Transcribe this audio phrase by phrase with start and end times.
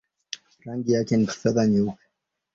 [0.65, 2.03] Rangi yake ni kifedha-nyeupe.